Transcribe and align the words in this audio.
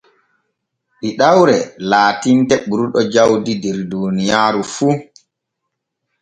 Ɗiɗawre 0.99 1.55
laatinte 1.89 2.55
ɓurɗo 2.69 2.99
jawdi 3.13 3.53
der 3.63 3.77
duuniyaaru 3.89 4.61
fu. 4.75 4.87